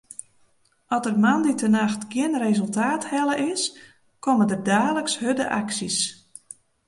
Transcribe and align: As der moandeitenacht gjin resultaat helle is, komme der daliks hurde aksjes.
As 0.95 1.01
der 1.05 1.17
moandeitenacht 1.23 2.01
gjin 2.11 2.33
resultaat 2.47 3.03
helle 3.13 3.35
is, 3.51 3.63
komme 4.23 4.45
der 4.51 4.61
daliks 4.69 5.13
hurde 5.21 5.45
aksjes. 5.59 5.97